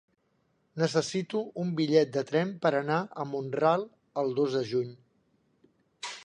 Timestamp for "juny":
4.73-4.91